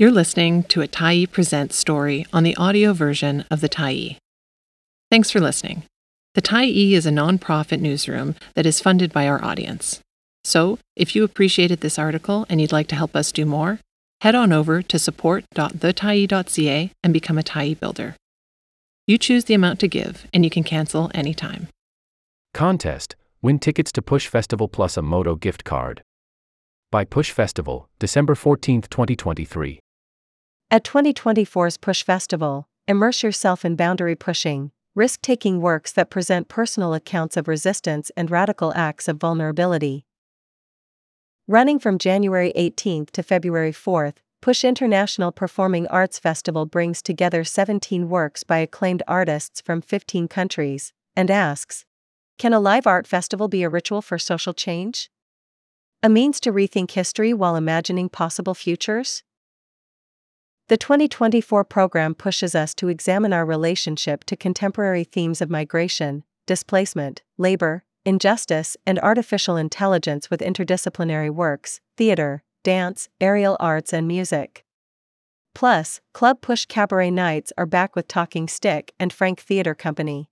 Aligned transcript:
You're 0.00 0.10
listening 0.10 0.62
to 0.72 0.80
a 0.80 0.88
Tyee 0.88 1.30
Presents 1.30 1.76
story 1.76 2.24
on 2.32 2.42
the 2.42 2.56
audio 2.56 2.94
version 2.94 3.44
of 3.50 3.60
the 3.60 3.68
Tyee. 3.68 4.16
Thanks 5.10 5.30
for 5.30 5.40
listening. 5.40 5.82
The 6.34 6.40
Tyee 6.40 6.92
is 6.92 7.04
a 7.04 7.10
nonprofit 7.10 7.80
newsroom 7.80 8.34
that 8.54 8.64
is 8.64 8.80
funded 8.80 9.12
by 9.12 9.28
our 9.28 9.44
audience. 9.44 10.00
So, 10.42 10.78
if 10.96 11.14
you 11.14 11.22
appreciated 11.22 11.82
this 11.82 11.98
article 11.98 12.46
and 12.48 12.62
you'd 12.62 12.72
like 12.72 12.86
to 12.86 12.96
help 12.96 13.14
us 13.14 13.30
do 13.30 13.44
more, 13.44 13.78
head 14.22 14.34
on 14.34 14.54
over 14.54 14.80
to 14.80 14.98
support.thetyee.ca 14.98 16.90
and 17.04 17.12
become 17.12 17.36
a 17.36 17.42
Tyee 17.42 17.78
builder. 17.78 18.16
You 19.06 19.18
choose 19.18 19.44
the 19.44 19.52
amount 19.52 19.80
to 19.80 19.86
give, 19.86 20.26
and 20.32 20.44
you 20.44 20.50
can 20.50 20.64
cancel 20.64 21.10
anytime. 21.12 21.68
Contest 22.54 23.16
Win 23.42 23.58
tickets 23.58 23.92
to 23.92 24.00
Push 24.00 24.28
Festival 24.28 24.66
plus 24.66 24.96
a 24.96 25.02
Modo 25.02 25.34
gift 25.34 25.64
card. 25.64 26.02
By 26.90 27.04
Push 27.04 27.32
Festival, 27.32 27.90
December 27.98 28.34
14, 28.34 28.80
2023. 28.80 29.78
At 30.72 30.84
2024's 30.84 31.78
Push 31.78 32.04
Festival, 32.04 32.68
immerse 32.86 33.24
yourself 33.24 33.64
in 33.64 33.74
boundary 33.74 34.14
pushing, 34.14 34.70
risk 34.94 35.20
taking 35.20 35.60
works 35.60 35.90
that 35.90 36.10
present 36.10 36.46
personal 36.46 36.94
accounts 36.94 37.36
of 37.36 37.48
resistance 37.48 38.12
and 38.16 38.30
radical 38.30 38.72
acts 38.76 39.08
of 39.08 39.16
vulnerability. 39.16 40.06
Running 41.48 41.80
from 41.80 41.98
January 41.98 42.52
18th 42.56 43.10
to 43.10 43.24
February 43.24 43.72
4th, 43.72 44.18
Push 44.40 44.62
International 44.62 45.32
Performing 45.32 45.88
Arts 45.88 46.20
Festival 46.20 46.66
brings 46.66 47.02
together 47.02 47.42
17 47.42 48.08
works 48.08 48.44
by 48.44 48.58
acclaimed 48.58 49.02
artists 49.08 49.60
from 49.60 49.80
15 49.80 50.28
countries 50.28 50.92
and 51.16 51.32
asks 51.32 51.84
Can 52.38 52.52
a 52.52 52.60
live 52.60 52.86
art 52.86 53.08
festival 53.08 53.48
be 53.48 53.64
a 53.64 53.68
ritual 53.68 54.02
for 54.02 54.20
social 54.20 54.54
change? 54.54 55.10
A 56.00 56.08
means 56.08 56.38
to 56.38 56.52
rethink 56.52 56.92
history 56.92 57.34
while 57.34 57.56
imagining 57.56 58.08
possible 58.08 58.54
futures? 58.54 59.24
The 60.70 60.76
2024 60.76 61.64
program 61.64 62.14
pushes 62.14 62.54
us 62.54 62.74
to 62.74 62.86
examine 62.86 63.32
our 63.32 63.44
relationship 63.44 64.22
to 64.26 64.36
contemporary 64.36 65.02
themes 65.02 65.40
of 65.40 65.50
migration, 65.50 66.22
displacement, 66.46 67.22
labor, 67.36 67.82
injustice, 68.04 68.76
and 68.86 68.96
artificial 69.00 69.56
intelligence 69.56 70.30
with 70.30 70.38
interdisciplinary 70.38 71.28
works, 71.28 71.80
theater, 71.96 72.44
dance, 72.62 73.08
aerial 73.20 73.56
arts, 73.58 73.92
and 73.92 74.06
music. 74.06 74.64
Plus, 75.56 76.00
Club 76.14 76.40
Push 76.40 76.66
Cabaret 76.66 77.10
Nights 77.10 77.52
are 77.58 77.66
back 77.66 77.96
with 77.96 78.06
Talking 78.06 78.46
Stick 78.46 78.94
and 79.00 79.12
Frank 79.12 79.40
Theater 79.40 79.74
Company. 79.74 80.30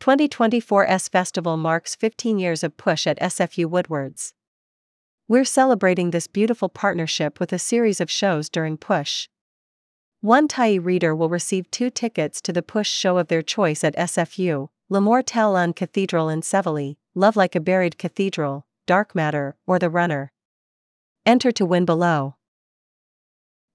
2024's 0.00 1.06
festival 1.06 1.56
marks 1.56 1.94
15 1.94 2.40
years 2.40 2.64
of 2.64 2.76
Push 2.76 3.06
at 3.06 3.20
SFU 3.20 3.66
Woodwards. 3.66 4.34
We're 5.30 5.44
celebrating 5.44 6.10
this 6.10 6.26
beautiful 6.26 6.70
partnership 6.70 7.38
with 7.38 7.52
a 7.52 7.58
series 7.58 8.00
of 8.00 8.10
shows 8.10 8.48
during 8.48 8.78
Push. 8.78 9.28
One 10.22 10.48
Tyee 10.48 10.82
reader 10.82 11.14
will 11.14 11.28
receive 11.28 11.70
two 11.70 11.90
tickets 11.90 12.40
to 12.40 12.50
the 12.50 12.62
Push 12.62 12.88
show 12.88 13.18
of 13.18 13.28
their 13.28 13.42
choice 13.42 13.84
at 13.84 13.94
SFU, 13.94 14.70
tel 15.26 15.54
un 15.54 15.74
Cathedral 15.74 16.30
in 16.30 16.40
Séville, 16.40 16.96
Love 17.14 17.36
Like 17.36 17.54
a 17.54 17.60
Buried 17.60 17.98
Cathedral, 17.98 18.64
Dark 18.86 19.14
Matter, 19.14 19.54
or 19.66 19.78
The 19.78 19.90
Runner. 19.90 20.32
Enter 21.26 21.52
to 21.52 21.66
win 21.66 21.84
below. 21.84 22.36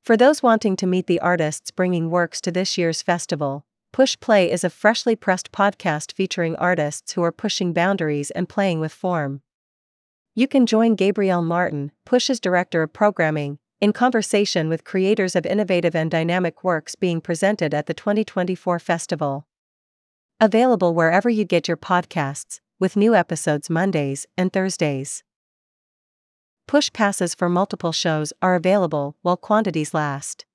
For 0.01 0.17
those 0.17 0.41
wanting 0.41 0.75
to 0.77 0.87
meet 0.87 1.05
the 1.05 1.19
artists 1.19 1.69
bringing 1.69 2.09
works 2.09 2.41
to 2.41 2.51
this 2.51 2.79
year's 2.79 3.03
festival, 3.03 3.67
Push 3.91 4.19
Play 4.19 4.51
is 4.51 4.63
a 4.63 4.71
freshly 4.71 5.15
pressed 5.15 5.51
podcast 5.51 6.13
featuring 6.13 6.55
artists 6.55 7.11
who 7.11 7.21
are 7.21 7.31
pushing 7.31 7.73
boundaries 7.73 8.31
and 8.31 8.49
playing 8.49 8.79
with 8.79 8.91
form. 8.91 9.43
You 10.35 10.47
can 10.47 10.65
join 10.65 10.95
Gabrielle 10.95 11.43
Martin, 11.43 11.91
Push's 12.05 12.39
Director 12.39 12.81
of 12.81 12.91
Programming, 12.91 13.59
in 13.79 13.93
conversation 13.93 14.67
with 14.67 14.83
creators 14.83 15.35
of 15.35 15.45
innovative 15.45 15.95
and 15.95 16.09
dynamic 16.09 16.63
works 16.63 16.95
being 16.95 17.21
presented 17.21 17.71
at 17.71 17.85
the 17.85 17.93
2024 17.93 18.79
festival. 18.79 19.45
Available 20.41 20.95
wherever 20.95 21.29
you 21.29 21.45
get 21.45 21.67
your 21.67 21.77
podcasts, 21.77 22.61
with 22.79 22.95
new 22.95 23.13
episodes 23.13 23.69
Mondays 23.69 24.25
and 24.35 24.51
Thursdays. 24.51 25.23
Push 26.67 26.91
passes 26.93 27.35
for 27.35 27.47
multiple 27.47 27.91
shows 27.91 28.33
are 28.41 28.55
available 28.55 29.15
while 29.21 29.37
quantities 29.37 29.93
last. 29.93 30.45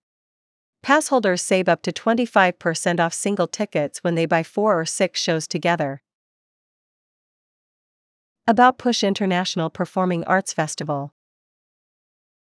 Pass 0.82 1.06
holders 1.06 1.40
save 1.40 1.68
up 1.68 1.82
to 1.82 1.92
25% 1.92 2.98
off 2.98 3.14
single 3.14 3.46
tickets 3.46 4.02
when 4.02 4.16
they 4.16 4.26
buy 4.26 4.42
four 4.42 4.80
or 4.80 4.84
six 4.84 5.20
shows 5.20 5.46
together. 5.46 6.02
About 8.48 8.78
Push 8.78 9.04
International 9.04 9.68
Performing 9.68 10.24
Arts 10.24 10.54
Festival 10.54 11.12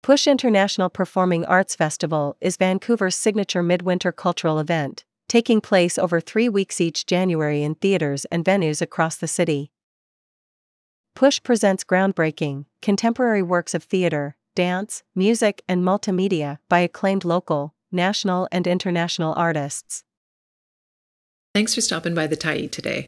Push 0.03 0.27
International 0.27 0.88
Performing 0.88 1.44
Arts 1.45 1.75
Festival 1.75 2.38
is 2.39 2.57
Vancouver's 2.57 3.16
signature 3.16 3.63
midwinter 3.63 4.11
cultural 4.11 4.59
event, 4.59 5.03
taking 5.27 5.59
place 5.59 5.97
over 5.97 6.22
three 6.22 6.47
weeks 6.47 6.79
each 6.79 7.07
January 7.07 7.63
in 7.63 7.73
theaters 7.73 8.25
and 8.25 8.45
venues 8.45 8.83
across 8.83 9.16
the 9.16 9.27
city. 9.27 9.72
Push 11.16 11.41
presents 11.41 11.83
groundbreaking, 11.83 12.66
contemporary 12.83 13.41
works 13.41 13.73
of 13.73 13.83
theater, 13.83 14.35
dance, 14.53 15.01
music, 15.16 15.63
and 15.67 15.83
multimedia 15.83 16.59
by 16.69 16.81
acclaimed 16.81 17.25
local, 17.25 17.73
national, 17.91 18.47
and 18.51 18.67
international 18.67 19.33
artists. 19.35 20.03
Thanks 21.56 21.73
for 21.73 21.81
stopping 21.81 22.13
by 22.13 22.27
the 22.27 22.38
Tyee 22.38 22.69
today. 22.69 23.07